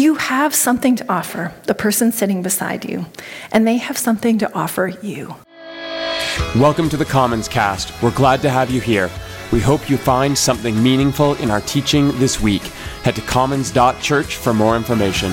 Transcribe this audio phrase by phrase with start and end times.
[0.00, 3.04] You have something to offer the person sitting beside you,
[3.52, 5.36] and they have something to offer you.
[6.56, 7.92] Welcome to the Commons Cast.
[8.02, 9.10] We're glad to have you here.
[9.52, 12.62] We hope you find something meaningful in our teaching this week.
[13.02, 15.32] Head to commons.church for more information.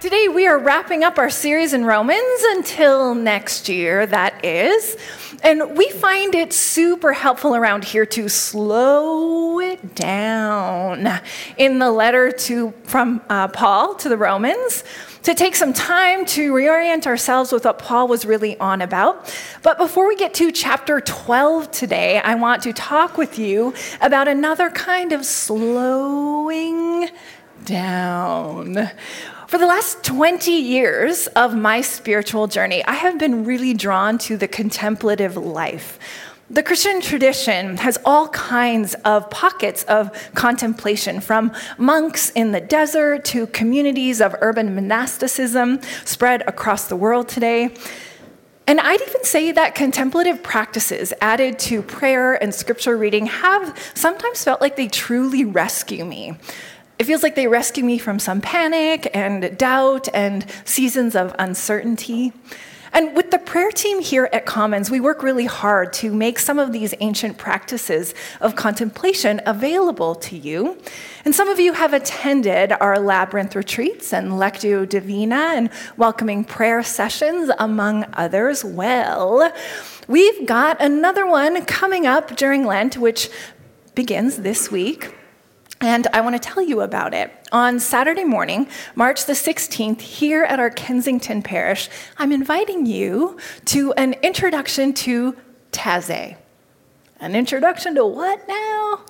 [0.00, 4.98] Today, we are wrapping up our series in Romans until next year, that is.
[5.42, 11.20] And we find it super helpful around here to slow it down
[11.56, 14.84] in the letter to, from uh, Paul to the Romans
[15.22, 19.34] to take some time to reorient ourselves with what Paul was really on about.
[19.62, 24.28] But before we get to chapter 12 today, I want to talk with you about
[24.28, 27.10] another kind of slowing
[27.64, 28.90] down.
[29.50, 34.36] For the last 20 years of my spiritual journey, I have been really drawn to
[34.36, 35.98] the contemplative life.
[36.48, 43.24] The Christian tradition has all kinds of pockets of contemplation, from monks in the desert
[43.24, 47.74] to communities of urban monasticism spread across the world today.
[48.68, 54.44] And I'd even say that contemplative practices added to prayer and scripture reading have sometimes
[54.44, 56.36] felt like they truly rescue me.
[57.00, 62.34] It feels like they rescue me from some panic and doubt and seasons of uncertainty.
[62.92, 66.58] And with the prayer team here at Commons, we work really hard to make some
[66.58, 68.12] of these ancient practices
[68.42, 70.76] of contemplation available to you.
[71.24, 76.82] And some of you have attended our labyrinth retreats and Lectio Divina and welcoming prayer
[76.82, 78.62] sessions, among others.
[78.62, 79.50] Well,
[80.06, 83.30] we've got another one coming up during Lent, which
[83.94, 85.14] begins this week.
[85.82, 87.32] And I want to tell you about it.
[87.52, 93.94] On Saturday morning, March the 16th, here at our Kensington Parish, I'm inviting you to
[93.94, 95.36] an introduction to
[95.72, 96.36] Taizé.
[97.18, 99.00] An introduction to what now?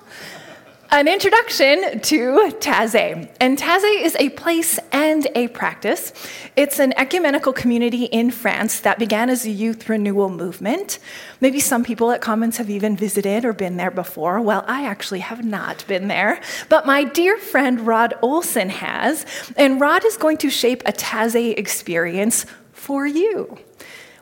[0.91, 3.29] An introduction to Taizé.
[3.39, 6.11] And Taizé is a place and a practice.
[6.57, 10.99] It's an ecumenical community in France that began as a youth renewal movement.
[11.39, 14.41] Maybe some people at Commons have even visited or been there before.
[14.41, 19.25] Well, I actually have not been there, but my dear friend Rod Olson has.
[19.55, 23.57] And Rod is going to shape a Taizé experience for you.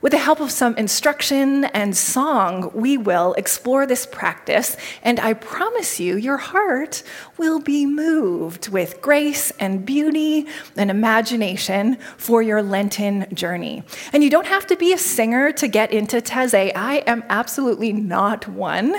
[0.02, 5.34] With the help of some instruction and song, we will explore this practice, and I
[5.34, 7.04] promise you, your heart
[7.38, 13.84] will be moved with grace and beauty and imagination for your Lenten journey.
[14.14, 16.72] And you don't have to be a singer to get into Taizé.
[16.76, 18.96] I am absolutely not one,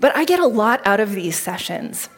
[0.00, 2.08] but I get a lot out of these sessions.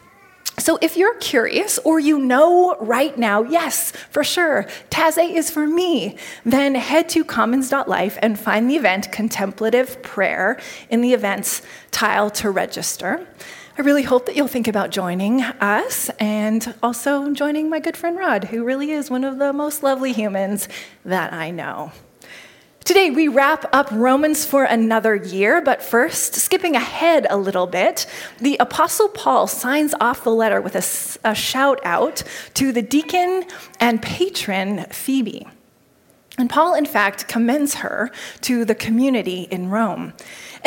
[0.59, 5.67] So, if you're curious or you know right now, yes, for sure, Taizé is for
[5.67, 10.59] me, then head to commons.life and find the event Contemplative Prayer
[10.89, 13.27] in the events tile to register.
[13.77, 18.17] I really hope that you'll think about joining us and also joining my good friend
[18.17, 20.67] Rod, who really is one of the most lovely humans
[21.05, 21.91] that I know.
[22.87, 28.05] Today, we wrap up Romans for another year, but first, skipping ahead a little bit,
[28.39, 33.43] the Apostle Paul signs off the letter with a, a shout out to the deacon
[33.81, 35.45] and patron Phoebe.
[36.37, 38.09] And Paul, in fact, commends her
[38.41, 40.13] to the community in Rome.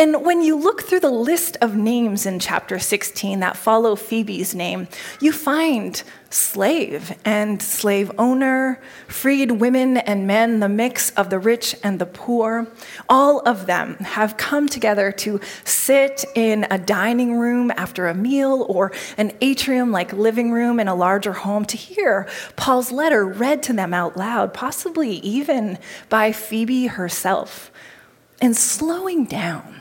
[0.00, 4.54] And when you look through the list of names in chapter 16 that follow Phoebe's
[4.54, 4.88] name,
[5.20, 11.76] you find slave and slave owner, freed women and men, the mix of the rich
[11.84, 12.66] and the poor.
[13.10, 18.64] All of them have come together to sit in a dining room after a meal
[18.70, 23.62] or an atrium like living room in a larger home to hear Paul's letter read
[23.64, 25.76] to them out loud, possibly even
[26.08, 27.70] by Phoebe herself.
[28.40, 29.79] And slowing down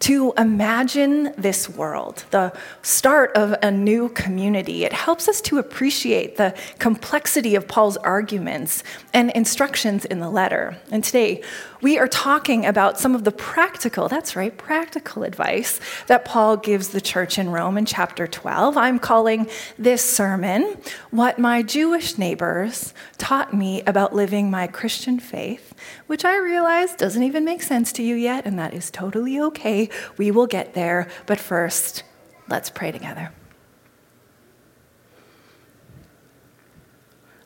[0.00, 4.84] to imagine this world, the start of a new community.
[4.84, 10.76] It helps us to appreciate the complexity of Paul's arguments and instructions in the letter.
[10.90, 11.42] And today,
[11.80, 16.88] we are talking about some of the practical, that's right, practical advice that Paul gives
[16.88, 18.76] the church in Rome in chapter 12.
[18.76, 20.76] I'm calling this sermon
[21.10, 25.74] What My Jewish Neighbors Taught Me About Living My Christian Faith,
[26.08, 29.88] which I realize doesn't even make sense to you yet, and that is totally okay.
[30.16, 31.06] We will get there.
[31.26, 32.02] But first,
[32.48, 33.30] let's pray together.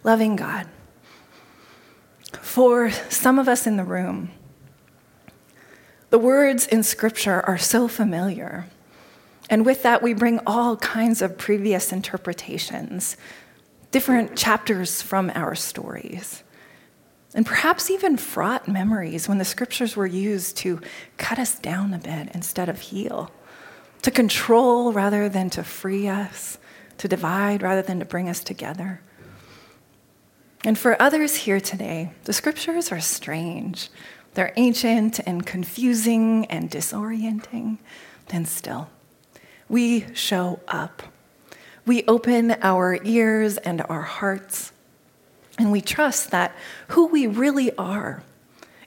[0.04, 0.68] Loving God,
[2.40, 4.30] for some of us in the room,
[6.10, 8.66] the words in Scripture are so familiar.
[9.50, 13.16] And with that, we bring all kinds of previous interpretations,
[13.90, 16.44] different chapters from our stories.
[17.34, 20.80] And perhaps even fraught memories when the scriptures were used to
[21.16, 23.30] cut us down a bit instead of heal,
[24.02, 26.58] to control rather than to free us,
[26.98, 29.00] to divide rather than to bring us together.
[30.64, 33.88] And for others here today, the scriptures are strange.
[34.34, 37.78] They're ancient and confusing and disorienting.
[38.28, 38.88] Then still,
[39.68, 41.02] we show up.
[41.84, 44.71] We open our ears and our hearts,
[45.58, 46.54] and we trust that
[46.88, 48.22] who we really are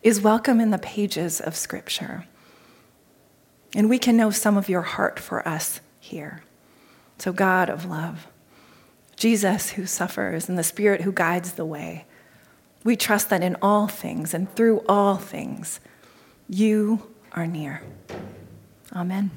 [0.02, 2.26] is welcome in the pages of Scripture.
[3.74, 6.42] And we can know some of your heart for us here.
[7.18, 8.28] So, God of love,
[9.16, 12.06] Jesus who suffers, and the Spirit who guides the way,
[12.84, 15.80] we trust that in all things and through all things,
[16.48, 17.02] you
[17.32, 17.82] are near.
[18.94, 19.32] Amen.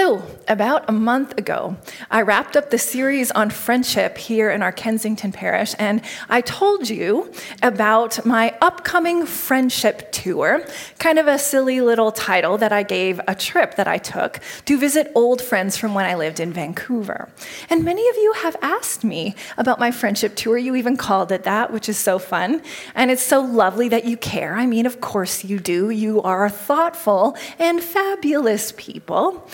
[0.00, 1.76] So, about a month ago,
[2.10, 6.00] I wrapped up the series on friendship here in our Kensington parish, and
[6.30, 7.30] I told you
[7.62, 10.64] about my upcoming friendship tour,
[10.98, 14.78] kind of a silly little title that I gave a trip that I took to
[14.78, 17.28] visit old friends from when I lived in Vancouver.
[17.68, 20.56] And many of you have asked me about my friendship tour.
[20.56, 22.62] You even called it that, which is so fun.
[22.94, 24.56] And it's so lovely that you care.
[24.56, 25.90] I mean, of course you do.
[25.90, 29.46] You are thoughtful and fabulous people.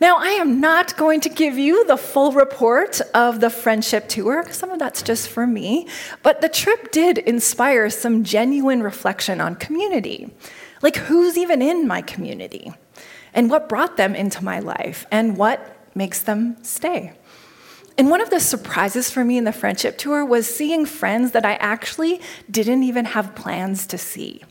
[0.00, 4.44] Now, I am not going to give you the full report of the friendship tour,
[4.50, 5.86] some of that's just for me,
[6.22, 10.30] but the trip did inspire some genuine reflection on community.
[10.82, 12.72] Like, who's even in my community?
[13.32, 15.06] And what brought them into my life?
[15.10, 17.12] And what makes them stay?
[17.96, 21.46] And one of the surprises for me in the friendship tour was seeing friends that
[21.46, 22.20] I actually
[22.50, 24.42] didn't even have plans to see.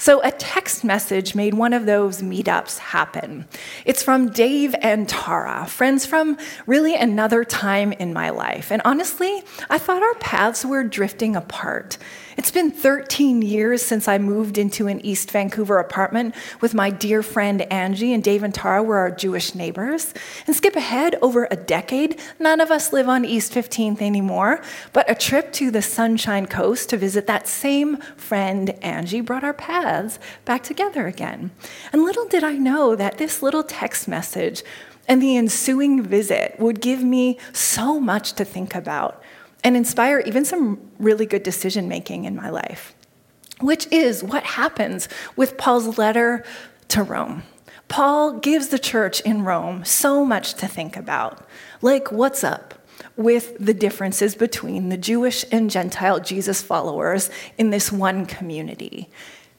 [0.00, 3.46] So a text message made one of those meetups happen.
[3.84, 8.72] It's from Dave and Tara, friends from really another time in my life.
[8.72, 11.98] And honestly, I thought our paths were drifting apart.
[12.36, 17.22] It's been 13 years since I moved into an East Vancouver apartment with my dear
[17.22, 20.14] friend Angie, and Dave and Tara were our Jewish neighbors.
[20.46, 24.62] And skip ahead over a decade, none of us live on East 15th anymore,
[24.92, 29.54] but a trip to the Sunshine Coast to visit that same friend Angie brought our
[29.54, 31.50] paths back together again.
[31.92, 34.62] And little did I know that this little text message
[35.08, 39.20] and the ensuing visit would give me so much to think about
[39.62, 42.94] and inspire even some really good decision making in my life,
[43.60, 46.44] which is what happens with Paul's letter
[46.88, 47.42] to Rome.
[47.88, 51.44] Paul gives the church in Rome so much to think about.
[51.82, 52.74] Like, what's up
[53.16, 59.08] with the differences between the Jewish and Gentile Jesus followers in this one community?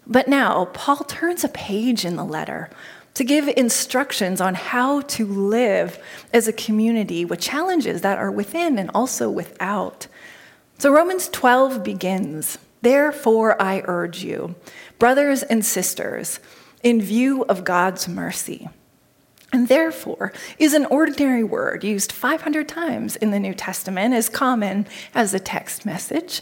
[0.08, 2.70] But now, Paul turns a page in the letter
[3.14, 6.00] to give instructions on how to live
[6.34, 10.08] as a community with challenges that are within and also without.
[10.78, 14.56] So Romans 12 begins Therefore, I urge you,
[14.98, 16.40] brothers and sisters,
[16.82, 18.70] in view of God's mercy.
[19.54, 24.88] And therefore is an ordinary word used 500 times in the New Testament, as common
[25.14, 26.42] as a text message.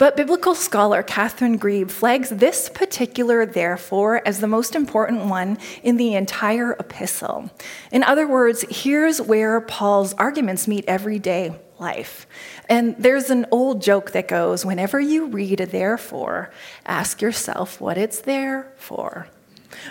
[0.00, 5.98] But biblical scholar Katherine Grieb flags this particular therefore as the most important one in
[5.98, 7.50] the entire epistle.
[7.92, 12.26] In other words, here's where Paul's arguments meet everyday life.
[12.66, 16.50] And there's an old joke that goes whenever you read a therefore,
[16.86, 19.28] ask yourself what it's there for.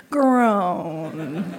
[0.10, 1.54] Groan.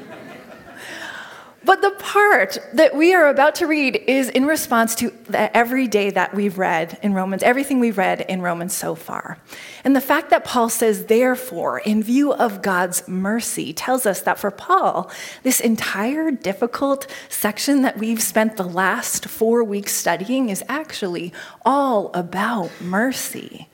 [1.62, 6.08] But the part that we are about to read is in response to every day
[6.08, 9.38] that we've read in Romans, everything we've read in Romans so far.
[9.84, 14.38] And the fact that Paul says, therefore, in view of God's mercy, tells us that
[14.38, 15.10] for Paul,
[15.42, 21.30] this entire difficult section that we've spent the last four weeks studying is actually
[21.62, 23.68] all about mercy.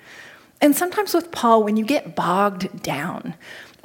[0.61, 3.35] And sometimes with Paul, when you get bogged down,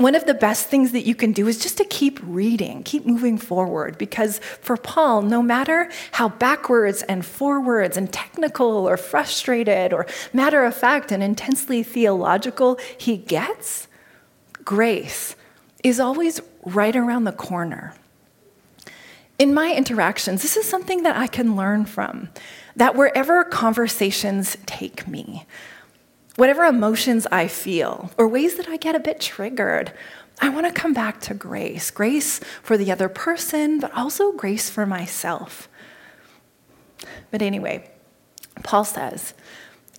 [0.03, 3.05] one of the best things that you can do is just to keep reading, keep
[3.05, 3.97] moving forward.
[3.97, 10.63] Because for Paul, no matter how backwards and forwards and technical or frustrated or matter
[10.63, 13.87] of fact and intensely theological he gets,
[14.63, 15.35] grace
[15.83, 17.93] is always right around the corner.
[19.39, 22.29] In my interactions, this is something that I can learn from.
[22.75, 25.45] That wherever conversations take me,
[26.35, 29.93] whatever emotions I feel or ways that I get a bit triggered,
[30.39, 34.69] I want to come back to grace grace for the other person, but also grace
[34.69, 35.69] for myself.
[37.29, 37.89] But anyway,
[38.63, 39.33] Paul says,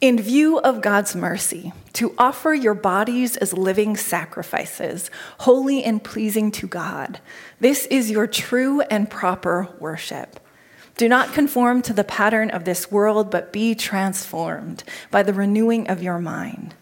[0.00, 6.50] in view of God's mercy, to offer your bodies as living sacrifices, holy and pleasing
[6.52, 7.20] to God.
[7.60, 10.40] This is your true and proper worship.
[10.96, 15.88] Do not conform to the pattern of this world, but be transformed by the renewing
[15.88, 16.74] of your mind.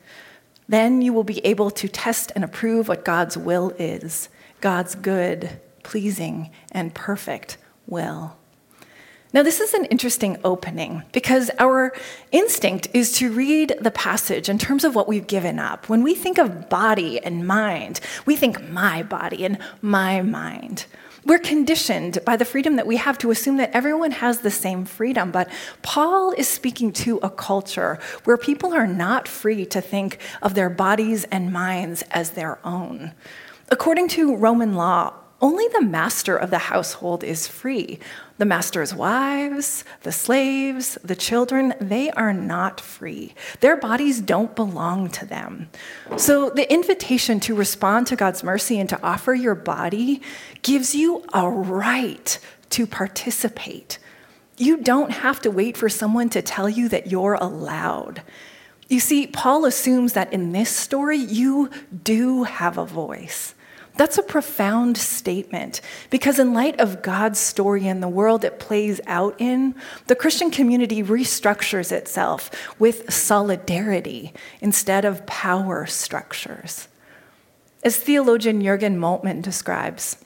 [0.68, 4.28] Then you will be able to test and approve what God's will is
[4.60, 8.36] God's good, pleasing, and perfect will.
[9.32, 11.92] Now, this is an interesting opening because our
[12.32, 15.88] instinct is to read the passage in terms of what we've given up.
[15.88, 20.86] When we think of body and mind, we think my body and my mind.
[21.24, 24.84] We're conditioned by the freedom that we have to assume that everyone has the same
[24.84, 25.30] freedom.
[25.30, 25.50] But
[25.82, 30.70] Paul is speaking to a culture where people are not free to think of their
[30.70, 33.12] bodies and minds as their own.
[33.68, 37.98] According to Roman law, only the master of the household is free.
[38.38, 43.34] The master's wives, the slaves, the children, they are not free.
[43.60, 45.68] Their bodies don't belong to them.
[46.16, 50.20] So the invitation to respond to God's mercy and to offer your body
[50.62, 52.38] gives you a right
[52.70, 53.98] to participate.
[54.56, 58.22] You don't have to wait for someone to tell you that you're allowed.
[58.88, 61.70] You see, Paul assumes that in this story, you
[62.04, 63.54] do have a voice.
[64.00, 68.98] That's a profound statement because, in light of God's story and the world it plays
[69.06, 69.74] out in,
[70.06, 76.88] the Christian community restructures itself with solidarity instead of power structures.
[77.84, 80.16] As theologian Jurgen Moltmann describes,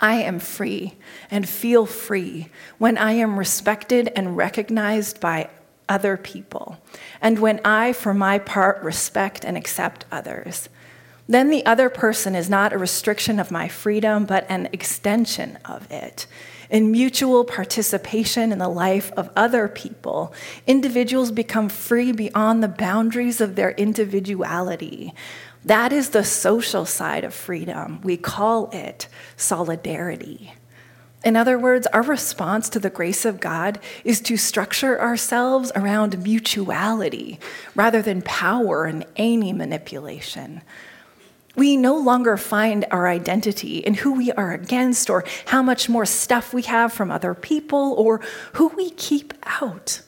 [0.00, 0.94] I am free
[1.30, 5.50] and feel free when I am respected and recognized by
[5.88, 6.78] other people,
[7.20, 10.68] and when I, for my part, respect and accept others
[11.28, 15.90] then the other person is not a restriction of my freedom, but an extension of
[15.90, 16.26] it.
[16.70, 20.32] In mutual participation in the life of other people,
[20.66, 25.12] individuals become free beyond the boundaries of their individuality.
[25.64, 28.00] That is the social side of freedom.
[28.02, 30.54] We call it solidarity.
[31.24, 36.22] In other words, our response to the grace of God is to structure ourselves around
[36.22, 37.40] mutuality
[37.74, 40.62] rather than power and any manipulation.
[41.58, 46.06] We no longer find our identity in who we are against or how much more
[46.06, 48.20] stuff we have from other people or
[48.52, 50.02] who we keep out.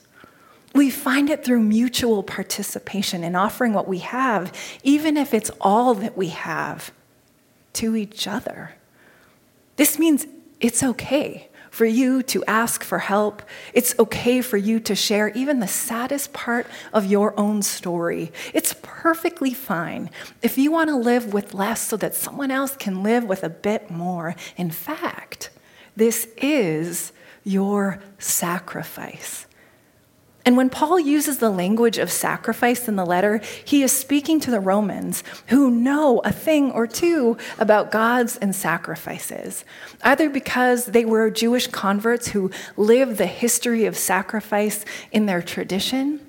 [0.73, 4.53] We find it through mutual participation in offering what we have,
[4.83, 6.93] even if it's all that we have,
[7.73, 8.75] to each other.
[9.75, 10.27] This means
[10.61, 13.41] it's okay for you to ask for help.
[13.73, 18.31] It's okay for you to share even the saddest part of your own story.
[18.53, 20.11] It's perfectly fine
[20.43, 23.49] if you want to live with less so that someone else can live with a
[23.49, 24.35] bit more.
[24.57, 25.49] In fact,
[25.95, 27.13] this is
[27.43, 29.47] your sacrifice.
[30.45, 34.51] And when Paul uses the language of sacrifice in the letter, he is speaking to
[34.51, 39.63] the Romans who know a thing or two about gods and sacrifices,
[40.03, 46.19] either because they were Jewish converts who lived the history of sacrifice in their tradition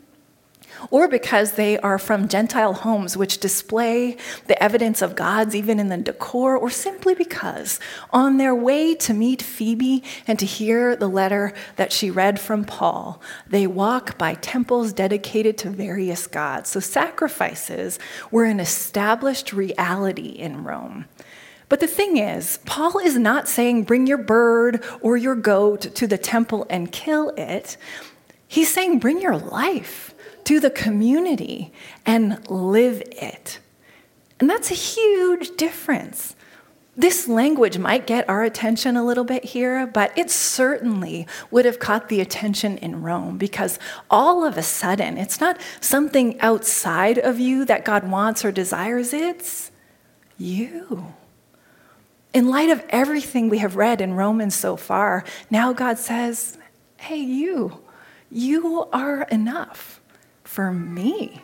[0.90, 5.88] or because they are from Gentile homes which display the evidence of gods even in
[5.88, 7.78] the decor, or simply because
[8.12, 12.64] on their way to meet Phoebe and to hear the letter that she read from
[12.64, 16.70] Paul, they walk by temples dedicated to various gods.
[16.70, 17.98] So sacrifices
[18.30, 21.06] were an established reality in Rome.
[21.68, 26.06] But the thing is, Paul is not saying bring your bird or your goat to
[26.06, 27.78] the temple and kill it.
[28.46, 30.11] He's saying bring your life
[30.44, 31.72] to the community
[32.04, 33.58] and live it.
[34.40, 36.34] And that's a huge difference.
[36.94, 41.78] This language might get our attention a little bit here, but it certainly would have
[41.78, 43.78] caught the attention in Rome because
[44.10, 49.14] all of a sudden, it's not something outside of you that God wants or desires,
[49.14, 49.70] it's
[50.36, 51.14] you.
[52.34, 56.58] In light of everything we have read in Romans so far, now God says,
[56.98, 57.80] Hey, you,
[58.30, 60.01] you are enough
[60.52, 61.42] for me.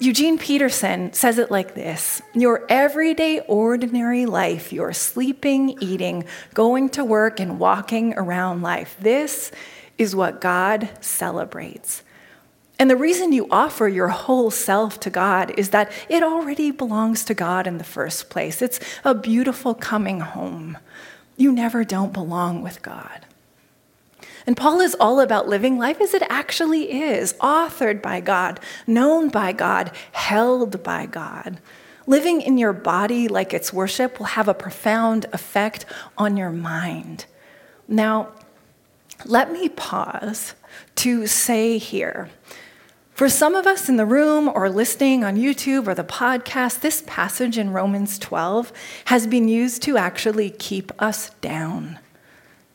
[0.00, 7.04] Eugene Peterson says it like this Your everyday, ordinary life, your sleeping, eating, going to
[7.04, 9.52] work, and walking around life, this
[9.98, 12.02] is what God celebrates.
[12.78, 17.24] And the reason you offer your whole self to God is that it already belongs
[17.26, 18.62] to God in the first place.
[18.62, 20.78] It's a beautiful coming home.
[21.36, 23.26] You never don't belong with God.
[24.46, 29.28] And Paul is all about living life as it actually is, authored by God, known
[29.28, 31.60] by God, held by God.
[32.06, 35.84] Living in your body like it's worship will have a profound effect
[36.18, 37.26] on your mind.
[37.86, 38.28] Now,
[39.24, 40.54] let me pause
[40.96, 42.30] to say here
[43.20, 47.02] for some of us in the room or listening on YouTube or the podcast, this
[47.06, 48.72] passage in Romans 12
[49.04, 51.98] has been used to actually keep us down.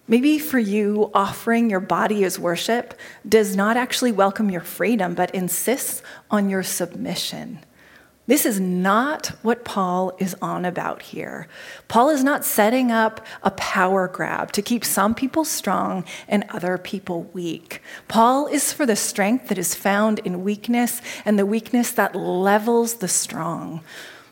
[0.07, 2.93] Maybe for you, offering your body as worship
[3.27, 7.59] does not actually welcome your freedom, but insists on your submission.
[8.27, 11.47] This is not what Paul is on about here.
[11.88, 16.79] Paul is not setting up a power grab to keep some people strong and other
[16.79, 17.81] people weak.
[18.07, 22.95] Paul is for the strength that is found in weakness and the weakness that levels
[22.95, 23.81] the strong.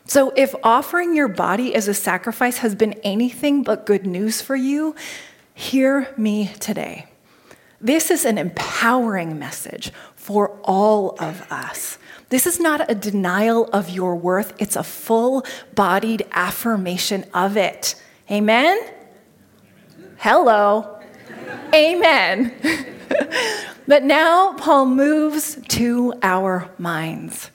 [0.06, 4.54] So, if offering your body as a sacrifice has been anything but good news for
[4.54, 4.94] you,
[5.54, 7.06] hear me today.
[7.80, 11.98] This is an empowering message for all of us.
[12.30, 15.44] This is not a denial of your worth, it's a full
[15.74, 17.94] bodied affirmation of it.
[18.30, 18.80] Amen?
[20.16, 20.98] Hello.
[21.74, 22.54] Amen.
[23.86, 27.50] but now Paul moves to our minds.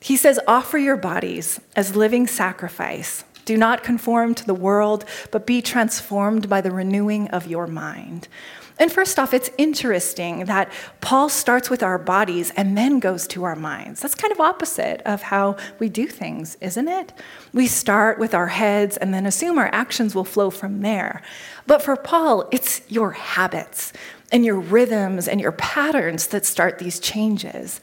[0.00, 3.24] He says, Offer your bodies as living sacrifice.
[3.44, 8.28] Do not conform to the world, but be transformed by the renewing of your mind.
[8.76, 13.44] And first off, it's interesting that Paul starts with our bodies and then goes to
[13.44, 14.00] our minds.
[14.00, 17.12] That's kind of opposite of how we do things, isn't it?
[17.52, 21.22] We start with our heads and then assume our actions will flow from there.
[21.68, 23.92] But for Paul, it's your habits
[24.32, 27.80] and your rhythms and your patterns that start these changes.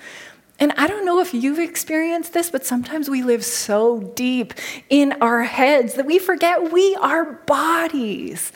[0.62, 4.54] And I don't know if you've experienced this, but sometimes we live so deep
[4.90, 8.52] in our heads that we forget we are bodies.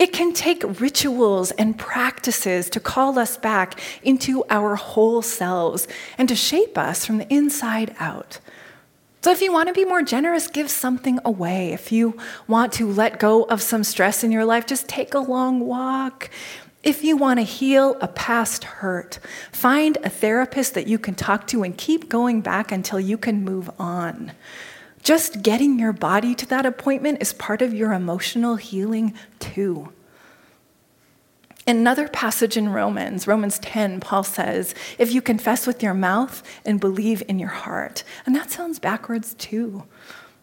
[0.00, 5.86] It can take rituals and practices to call us back into our whole selves
[6.18, 8.40] and to shape us from the inside out.
[9.22, 11.72] So, if you want to be more generous, give something away.
[11.72, 15.18] If you want to let go of some stress in your life, just take a
[15.20, 16.28] long walk.
[16.86, 19.18] If you want to heal a past hurt,
[19.50, 23.42] find a therapist that you can talk to and keep going back until you can
[23.42, 24.30] move on.
[25.02, 29.92] Just getting your body to that appointment is part of your emotional healing, too.
[31.66, 36.78] Another passage in Romans, Romans 10, Paul says, If you confess with your mouth and
[36.78, 38.04] believe in your heart.
[38.24, 39.82] And that sounds backwards, too.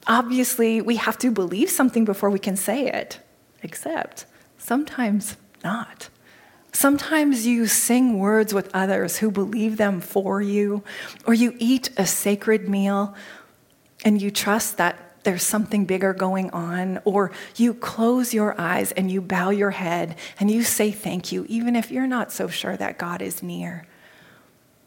[0.07, 3.19] Obviously, we have to believe something before we can say it,
[3.61, 4.25] except
[4.57, 6.09] sometimes not.
[6.73, 10.83] Sometimes you sing words with others who believe them for you,
[11.25, 13.15] or you eat a sacred meal
[14.03, 19.09] and you trust that there's something bigger going on, or you close your eyes and
[19.09, 22.75] you bow your head and you say thank you, even if you're not so sure
[22.75, 23.85] that God is near.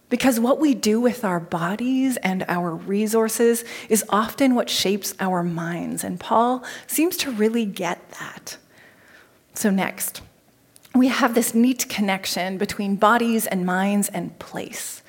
[0.08, 5.42] Because what we do with our bodies and our resources is often what shapes our
[5.42, 8.58] minds, and Paul seems to really get that.
[9.54, 10.20] So, next,
[10.98, 15.02] we have this neat connection between bodies and minds and place.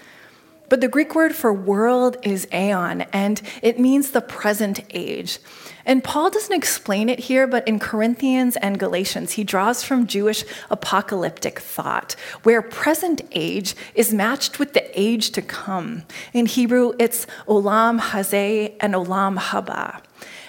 [0.69, 5.39] But the Greek word for world is aeon, and it means the present age.
[5.85, 10.43] And Paul doesn't explain it here, but in Corinthians and Galatians, he draws from Jewish
[10.69, 16.03] apocalyptic thought, where present age is matched with the age to come.
[16.33, 20.01] In Hebrew, it's olam hazeh and olam haba.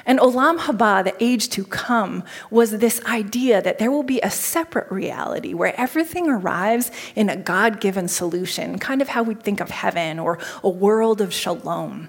[0.09, 4.31] And Olam Haba, the age to come, was this idea that there will be a
[4.31, 9.61] separate reality where everything arrives in a God given solution, kind of how we think
[9.61, 12.09] of heaven or a world of shalom.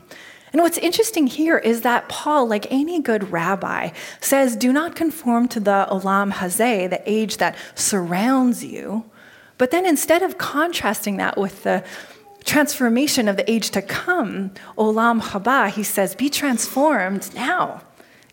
[0.54, 3.90] And what's interesting here is that Paul, like any good rabbi,
[4.22, 9.04] says, do not conform to the olam hazeh, the age that surrounds you.
[9.58, 11.84] But then instead of contrasting that with the
[12.44, 17.82] transformation of the age to come, olam haba, he says, be transformed now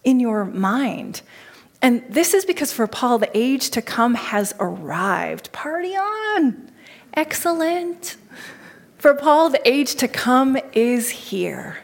[0.04, 1.22] in your mind.
[1.82, 5.52] And this is because for Paul, the age to come has arrived.
[5.52, 6.70] Party on!
[7.14, 8.16] Excellent.
[8.98, 11.78] For Paul, the age to come is here.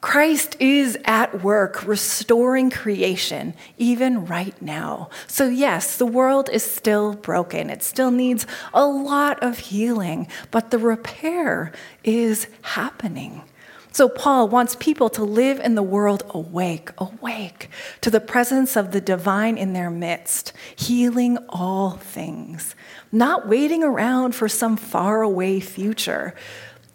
[0.00, 5.10] Christ is at work restoring creation, even right now.
[5.26, 7.68] So, yes, the world is still broken.
[7.68, 11.72] It still needs a lot of healing, but the repair
[12.04, 13.42] is happening.
[13.90, 17.68] So, Paul wants people to live in the world awake, awake
[18.00, 22.76] to the presence of the divine in their midst, healing all things,
[23.10, 26.36] not waiting around for some faraway future.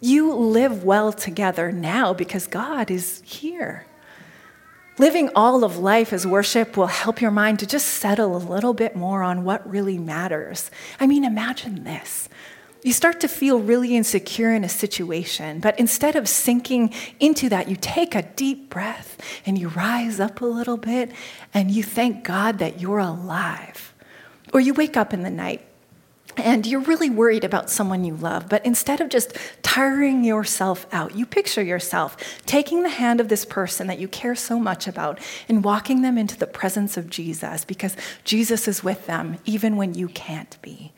[0.04, 3.86] You live well together now because God is here.
[4.98, 8.74] Living all of life as worship will help your mind to just settle a little
[8.74, 10.70] bit more on what really matters.
[11.00, 12.28] I mean, imagine this
[12.82, 17.70] you start to feel really insecure in a situation, but instead of sinking into that,
[17.70, 21.12] you take a deep breath and you rise up a little bit
[21.54, 23.94] and you thank God that you're alive.
[24.52, 25.66] Or you wake up in the night
[26.36, 31.14] and you're really worried about someone you love, but instead of just tiring yourself out,
[31.14, 32.16] you picture yourself
[32.46, 36.18] taking the hand of this person that you care so much about and walking them
[36.18, 40.92] into the presence of Jesus because Jesus is with them even when you can't be.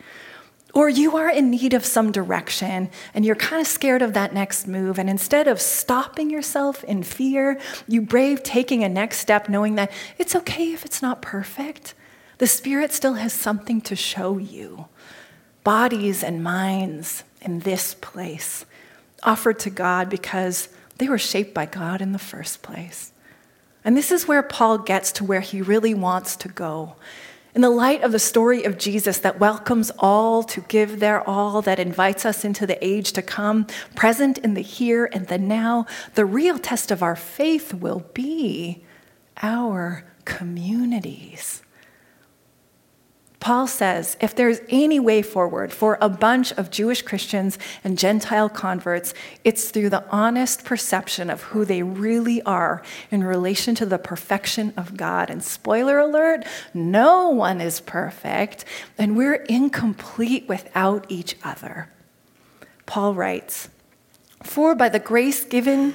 [0.75, 4.35] Or you are in need of some direction and you're kind of scared of that
[4.35, 4.99] next move.
[4.99, 9.91] And instead of stopping yourself in fear, you brave taking a next step knowing that
[10.19, 11.95] it's okay if it's not perfect.
[12.37, 14.87] The Spirit still has something to show you.
[15.67, 18.65] Bodies and minds in this place,
[19.25, 23.11] offered to God because they were shaped by God in the first place.
[23.85, 26.95] And this is where Paul gets to where he really wants to go.
[27.53, 31.61] In the light of the story of Jesus that welcomes all to give their all,
[31.63, 35.85] that invites us into the age to come, present in the here and the now,
[36.15, 38.85] the real test of our faith will be
[39.43, 41.65] our communities.
[43.41, 48.49] Paul says if there's any way forward for a bunch of Jewish Christians and Gentile
[48.49, 53.99] converts, it's through the honest perception of who they really are in relation to the
[53.99, 55.31] perfection of God.
[55.31, 58.65] And spoiler alert, no one is perfect,
[58.97, 61.91] and we're incomplete without each other.
[62.87, 63.69] Paul writes,
[64.43, 65.95] For by the grace given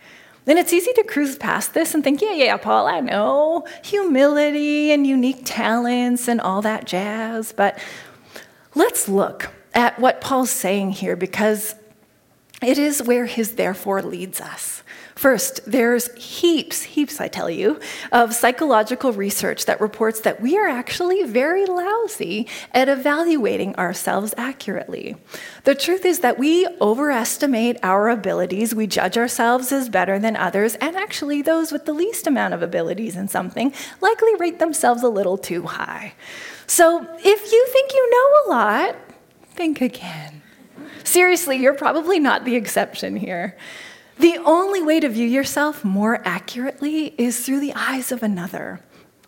[0.45, 4.91] Then it's easy to cruise past this and think, yeah, yeah, Paul, I know humility
[4.91, 7.51] and unique talents and all that jazz.
[7.51, 7.77] But
[8.73, 11.75] let's look at what Paul's saying here because
[12.61, 14.83] it is where his therefore leads us.
[15.21, 17.79] First, there's heaps, heaps, I tell you,
[18.11, 25.15] of psychological research that reports that we are actually very lousy at evaluating ourselves accurately.
[25.63, 30.73] The truth is that we overestimate our abilities, we judge ourselves as better than others,
[30.81, 35.07] and actually, those with the least amount of abilities in something likely rate themselves a
[35.07, 36.15] little too high.
[36.65, 38.95] So, if you think you know a lot,
[39.53, 40.41] think again.
[41.03, 43.55] Seriously, you're probably not the exception here.
[44.21, 48.79] The only way to view yourself more accurately is through the eyes of another.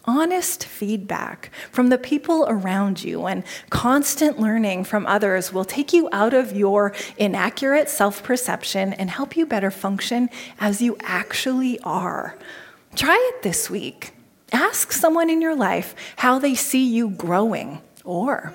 [0.05, 6.09] Honest feedback from the people around you and constant learning from others will take you
[6.11, 10.29] out of your inaccurate self perception and help you better function
[10.59, 12.37] as you actually are.
[12.95, 14.13] Try it this week.
[14.51, 18.53] Ask someone in your life how they see you growing or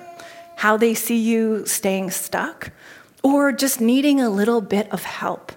[0.55, 2.71] how they see you staying stuck
[3.23, 5.51] or just needing a little bit of help.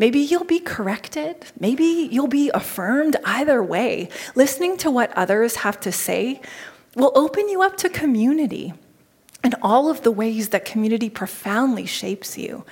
[0.00, 1.44] Maybe you'll be corrected.
[1.60, 3.16] Maybe you'll be affirmed.
[3.22, 6.40] Either way, listening to what others have to say
[6.96, 8.72] will open you up to community
[9.44, 12.64] and all of the ways that community profoundly shapes you.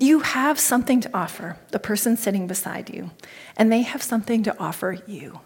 [0.00, 3.12] You have something to offer the person sitting beside you,
[3.56, 5.38] and they have something to offer you.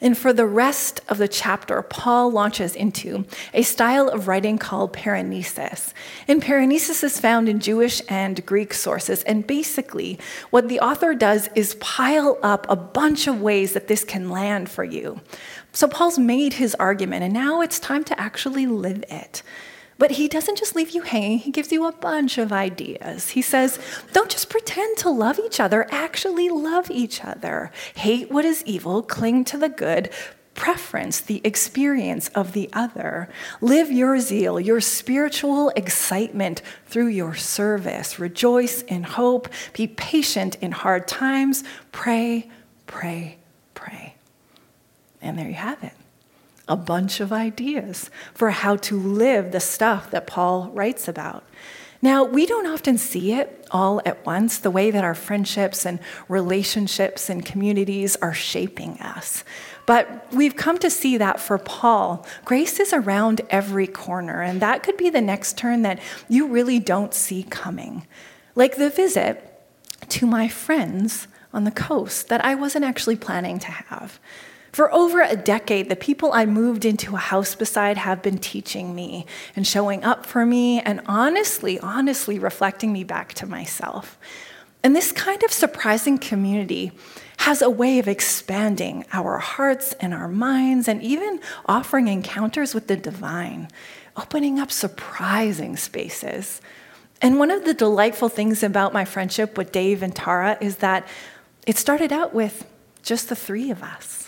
[0.00, 4.92] And for the rest of the chapter, Paul launches into a style of writing called
[4.92, 5.92] paraenesis.
[6.28, 9.22] And paraenesis is found in Jewish and Greek sources.
[9.24, 10.18] And basically,
[10.50, 14.70] what the author does is pile up a bunch of ways that this can land
[14.70, 15.20] for you.
[15.72, 19.42] So Paul's made his argument, and now it's time to actually live it.
[19.98, 23.30] But he doesn't just leave you hanging, he gives you a bunch of ideas.
[23.30, 23.80] He says,
[24.12, 27.72] don't just pretend to love each other, actually love each other.
[27.96, 30.10] Hate what is evil, cling to the good,
[30.54, 33.28] preference the experience of the other.
[33.60, 38.20] Live your zeal, your spiritual excitement through your service.
[38.20, 42.48] Rejoice in hope, be patient in hard times, pray,
[42.86, 43.36] pray,
[43.74, 44.14] pray.
[45.20, 45.92] And there you have it
[46.68, 51.44] a bunch of ideas for how to live the stuff that Paul writes about.
[52.00, 55.98] Now, we don't often see it all at once, the way that our friendships and
[56.28, 59.42] relationships and communities are shaping us.
[59.84, 64.84] But we've come to see that for Paul, grace is around every corner, and that
[64.84, 68.06] could be the next turn that you really don't see coming.
[68.54, 69.44] Like the visit
[70.10, 74.20] to my friends on the coast that I wasn't actually planning to have.
[74.78, 78.94] For over a decade, the people I moved into a house beside have been teaching
[78.94, 84.16] me and showing up for me and honestly, honestly reflecting me back to myself.
[84.84, 86.92] And this kind of surprising community
[87.38, 92.86] has a way of expanding our hearts and our minds and even offering encounters with
[92.86, 93.66] the divine,
[94.16, 96.60] opening up surprising spaces.
[97.20, 101.04] And one of the delightful things about my friendship with Dave and Tara is that
[101.66, 102.64] it started out with
[103.02, 104.27] just the three of us.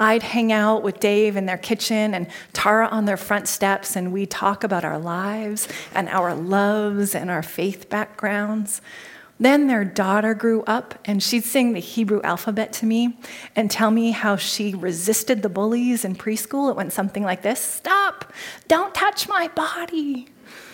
[0.00, 4.12] I'd hang out with Dave in their kitchen and Tara on their front steps, and
[4.12, 8.80] we'd talk about our lives and our loves and our faith backgrounds.
[9.38, 13.18] Then their daughter grew up, and she'd sing the Hebrew alphabet to me
[13.54, 16.70] and tell me how she resisted the bullies in preschool.
[16.70, 18.32] It went something like this Stop!
[18.68, 20.28] Don't touch my body.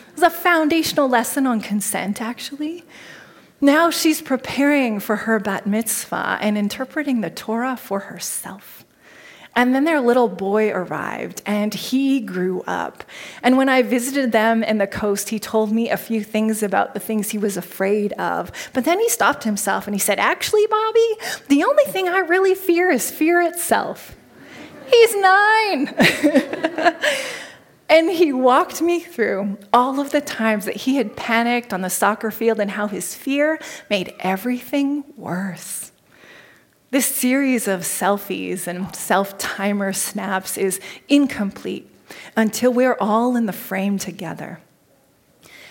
[0.08, 2.84] It was a foundational lesson on consent, actually.
[3.60, 8.85] Now she's preparing for her bat mitzvah and interpreting the Torah for herself.
[9.56, 13.02] And then their little boy arrived and he grew up.
[13.42, 16.92] And when I visited them in the coast, he told me a few things about
[16.92, 18.52] the things he was afraid of.
[18.74, 21.16] But then he stopped himself and he said, Actually, Bobby,
[21.48, 24.14] the only thing I really fear is fear itself.
[24.90, 25.88] He's nine.
[27.88, 31.90] and he walked me through all of the times that he had panicked on the
[31.90, 35.92] soccer field and how his fear made everything worse.
[36.90, 41.90] This series of selfies and self timer snaps is incomplete
[42.36, 44.60] until we're all in the frame together.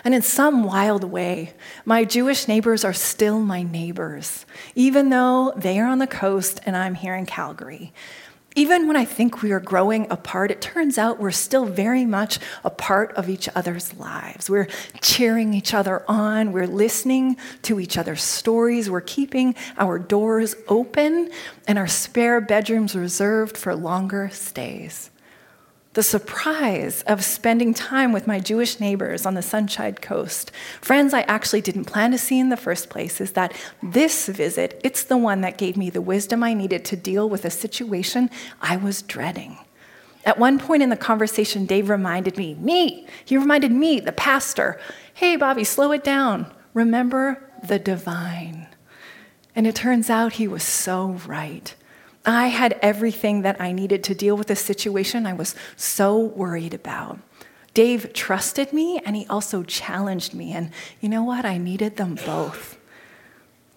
[0.04, 5.80] And in some wild way, my Jewish neighbors are still my neighbors, even though they
[5.80, 7.92] are on the coast and I'm here in Calgary.
[8.58, 12.40] Even when I think we are growing apart, it turns out we're still very much
[12.64, 14.50] a part of each other's lives.
[14.50, 14.70] We're
[15.02, 21.32] cheering each other on, we're listening to each other's stories, we're keeping our doors open
[21.68, 25.10] and our spare bedrooms reserved for longer stays
[25.96, 31.22] the surprise of spending time with my Jewish neighbors on the Sunshine Coast, friends I
[31.22, 35.18] actually didn't plan to see in the first place, is that this visit, it's the
[35.18, 38.30] one that gave me the wisdom I needed to deal with a situation
[38.62, 39.58] I was dreading.
[40.26, 44.78] At one point in the conversation, Dave reminded me, me, he reminded me, the pastor,
[45.14, 46.52] hey, Bobby, slow it down.
[46.74, 48.68] Remember the divine.
[49.56, 51.74] And it turns out he was so right.
[52.26, 56.74] I had everything that I needed to deal with the situation I was so worried
[56.74, 57.20] about.
[57.74, 60.54] Dave trusted me and he also challenged me.
[60.54, 61.46] And you know what?
[61.46, 62.78] I needed them both.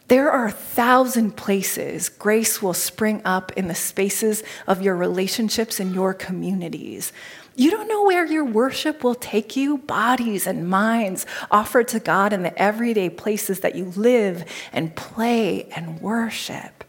[0.07, 5.81] There are a thousand places grace will spring up in the spaces of your relationships
[5.81, 7.13] and your communities.
[7.57, 12.33] You don't know where your worship will take you, bodies and minds offered to God
[12.33, 16.85] in the everyday places that you live and play and worship.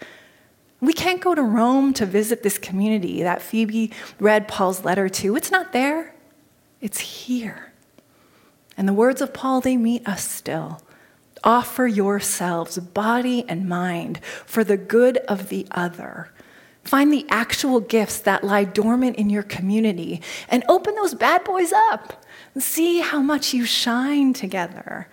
[0.81, 5.35] We can't go to Rome to visit this community that Phoebe read Paul's letter to.
[5.35, 6.15] It's not there,
[6.79, 7.73] it's here.
[8.77, 10.81] And the words of Paul, they meet us still.
[11.43, 16.31] Offer yourselves, body and mind, for the good of the other.
[16.83, 21.71] Find the actual gifts that lie dormant in your community and open those bad boys
[21.73, 22.23] up.
[22.57, 25.07] See how much you shine together.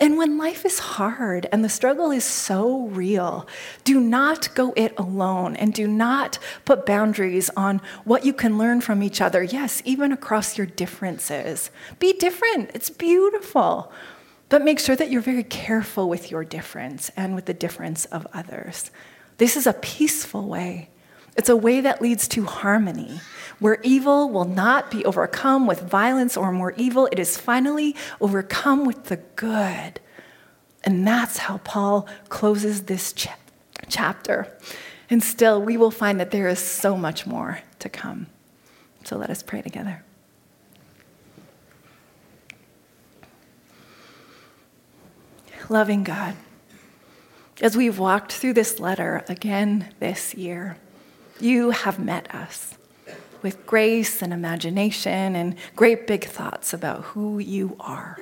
[0.00, 3.46] And when life is hard and the struggle is so real,
[3.84, 8.80] do not go it alone and do not put boundaries on what you can learn
[8.80, 9.42] from each other.
[9.42, 11.70] Yes, even across your differences.
[11.98, 13.92] Be different, it's beautiful.
[14.48, 18.26] But make sure that you're very careful with your difference and with the difference of
[18.32, 18.90] others.
[19.36, 20.88] This is a peaceful way.
[21.36, 23.20] It's a way that leads to harmony,
[23.58, 27.08] where evil will not be overcome with violence or more evil.
[27.12, 30.00] It is finally overcome with the good.
[30.82, 33.28] And that's how Paul closes this ch-
[33.88, 34.56] chapter.
[35.08, 38.26] And still, we will find that there is so much more to come.
[39.04, 40.04] So let us pray together.
[45.68, 46.34] Loving God,
[47.60, 50.76] as we've walked through this letter again this year,
[51.42, 52.74] you have met us
[53.42, 58.18] with grace and imagination and great big thoughts about who you are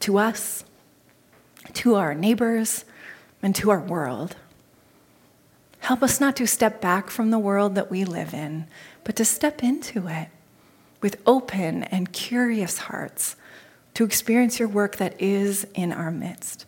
[0.00, 0.64] to us,
[1.72, 2.84] to our neighbors,
[3.42, 4.36] and to our world.
[5.80, 8.66] Help us not to step back from the world that we live in,
[9.04, 10.28] but to step into it
[11.00, 13.36] with open and curious hearts
[13.94, 16.66] to experience your work that is in our midst.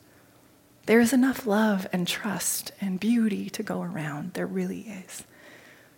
[0.87, 4.35] There is enough love and trust and beauty to go around.
[4.35, 5.25] There really is.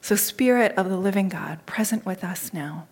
[0.06, 2.86] So, Spirit of the living God, present with us now,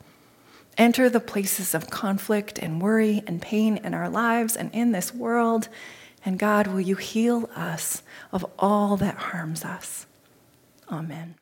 [0.76, 5.14] enter the places of conflict and worry and pain in our lives and in this
[5.14, 5.68] world
[6.24, 10.06] And God, will you heal us of all that harms us?
[10.90, 11.36] Amen.